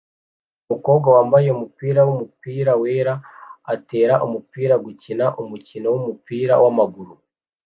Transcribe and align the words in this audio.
Umukobwa 0.65 1.07
wambaye 1.15 1.47
umupira 1.51 1.99
wumupira 2.07 2.71
wera 2.81 3.13
atera 3.73 4.13
umupira 4.25 4.75
gukina 4.85 5.25
umukino 5.41 5.87
wumupira 5.93 6.53
wamaguru 6.63 7.13